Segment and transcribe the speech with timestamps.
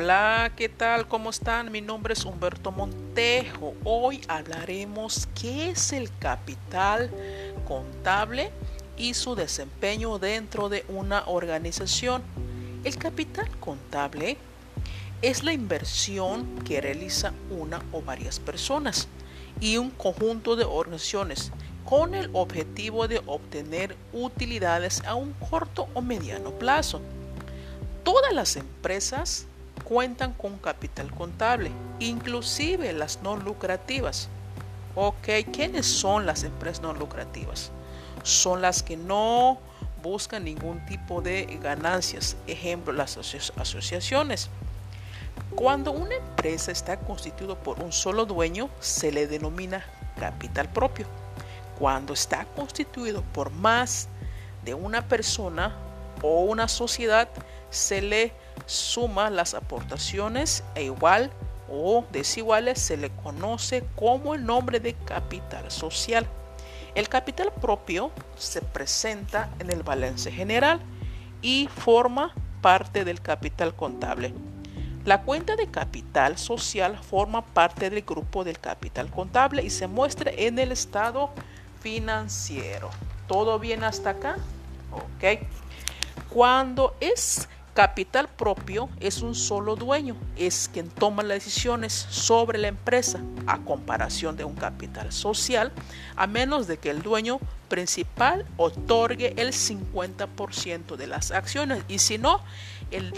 [0.00, 1.08] Hola, ¿qué tal?
[1.08, 1.72] ¿Cómo están?
[1.72, 3.74] Mi nombre es Humberto Montejo.
[3.82, 7.10] Hoy hablaremos qué es el capital
[7.66, 8.52] contable
[8.96, 12.22] y su desempeño dentro de una organización.
[12.84, 14.36] El capital contable
[15.20, 19.08] es la inversión que realiza una o varias personas
[19.60, 21.50] y un conjunto de organizaciones
[21.84, 27.00] con el objetivo de obtener utilidades a un corto o mediano plazo.
[28.04, 29.48] Todas las empresas
[29.88, 34.28] cuentan con capital contable, inclusive las no lucrativas.
[34.94, 37.70] Ok, ¿quiénes son las empresas no lucrativas?
[38.22, 39.58] Son las que no
[40.02, 42.36] buscan ningún tipo de ganancias.
[42.46, 43.16] Ejemplo, las
[43.56, 44.50] asociaciones.
[45.54, 49.84] Cuando una empresa está constituida por un solo dueño, se le denomina
[50.20, 51.06] capital propio.
[51.78, 54.08] Cuando está constituido por más
[54.64, 55.74] de una persona
[56.20, 57.28] o una sociedad,
[57.70, 58.32] se le
[58.66, 61.30] suma las aportaciones e igual
[61.70, 66.26] o desiguales se le conoce como el nombre de capital social.
[66.94, 70.80] El capital propio se presenta en el balance general
[71.42, 74.34] y forma parte del capital contable.
[75.04, 80.30] La cuenta de capital social forma parte del grupo del capital contable y se muestra
[80.34, 81.30] en el estado
[81.80, 82.90] financiero.
[83.26, 84.36] ¿Todo bien hasta acá?
[84.90, 85.46] Ok.
[86.28, 92.66] Cuando es Capital propio es un solo dueño, es quien toma las decisiones sobre la
[92.66, 95.70] empresa, a comparación de un capital social,
[96.16, 101.84] a menos de que el dueño principal otorgue el 50% de las acciones.
[101.86, 102.40] Y si no,
[102.90, 103.12] el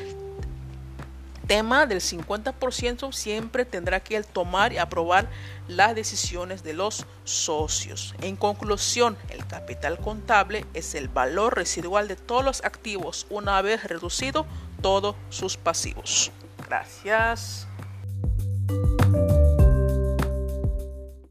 [1.50, 5.28] tema del 50% siempre tendrá que tomar y aprobar
[5.66, 8.14] las decisiones de los socios.
[8.22, 13.82] En conclusión, el capital contable es el valor residual de todos los activos una vez
[13.82, 14.46] reducido
[14.80, 16.30] todos sus pasivos.
[16.68, 17.66] Gracias.